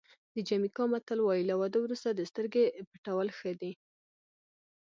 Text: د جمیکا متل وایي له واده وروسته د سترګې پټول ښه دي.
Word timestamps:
د 0.35 0.37
جمیکا 0.49 0.83
متل 0.91 1.19
وایي 1.23 1.43
له 1.49 1.55
واده 1.59 1.79
وروسته 1.81 2.09
د 2.11 2.21
سترګې 2.31 2.63
پټول 2.89 3.27
ښه 3.37 3.51
دي. 3.61 3.71